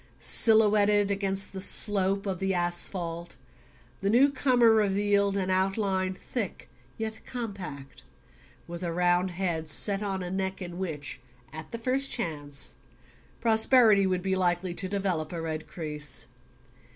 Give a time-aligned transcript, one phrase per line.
[0.17, 3.35] Silhouetted against the slope of the asphalt,
[4.01, 8.01] the newcomer revealed an outline thick yet compact,
[8.65, 11.21] with a round head set on a neck in which,
[11.53, 12.73] at the first chance,
[13.41, 16.25] prosperity would be likely to develop a red crease.